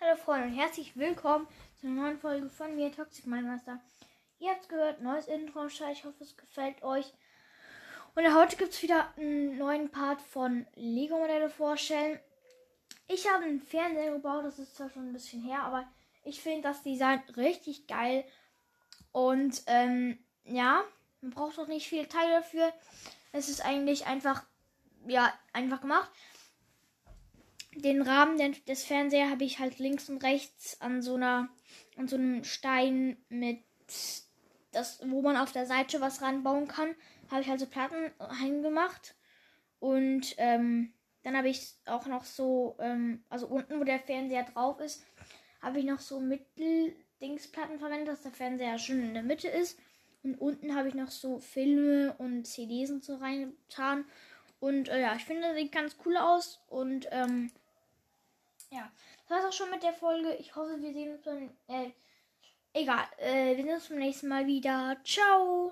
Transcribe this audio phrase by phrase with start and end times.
[0.00, 1.46] Hallo Freunde und herzlich willkommen
[1.78, 3.78] zu einer neuen Folge von mir, Toxic Meister.
[4.38, 7.12] Ihr habt gehört, neues Intro, ich hoffe es gefällt euch.
[8.14, 12.20] Und heute gibt es wieder einen neuen Part von Lego Modelle vorstellen.
[13.08, 15.86] Ich habe einen Fernseher gebaut, das ist zwar schon ein bisschen her, aber
[16.24, 18.24] ich finde das Design richtig geil.
[19.12, 20.82] Und ähm, ja,
[21.20, 22.72] man braucht auch nicht viele Teile dafür.
[23.32, 24.44] Es ist eigentlich einfach,
[25.06, 26.10] ja, einfach gemacht.
[27.74, 31.48] Den Rahmen des Fernsehers habe ich halt links und rechts an so einer,
[31.96, 33.62] an so einem Stein mit
[34.72, 36.94] das, wo man auf der Seite was ranbauen kann,
[37.30, 39.14] habe ich also Platten hingemacht.
[39.78, 40.92] Und ähm,
[41.26, 45.04] dann habe ich auch noch so, ähm, also unten, wo der Fernseher drauf ist,
[45.60, 49.76] habe ich noch so Mitteldingsplatten verwendet, dass der Fernseher schön in der Mitte ist.
[50.22, 54.04] Und unten habe ich noch so Filme und CDs und so reingetan.
[54.60, 56.60] Und äh, ja, ich finde, das sieht ganz cool aus.
[56.68, 57.50] Und ähm,
[58.70, 60.32] ja, das war's auch schon mit der Folge.
[60.36, 61.50] Ich hoffe, wir sehen uns beim.
[61.66, 61.90] Äh,
[62.72, 64.96] egal, äh, wir sehen uns beim nächsten Mal wieder.
[65.02, 65.56] Ciao!